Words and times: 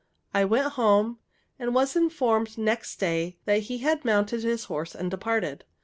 I 0.33 0.45
went 0.45 0.71
home, 0.73 1.19
and 1.59 1.75
was 1.75 1.95
informed, 1.95 2.57
next 2.57 2.95
day, 2.95 3.37
that 3.45 3.59
he 3.69 3.77
had 3.77 4.03
mounted 4.03 4.43
his 4.43 4.63
horse 4.63 4.95
and 4.95 5.11
departed. 5.11 5.63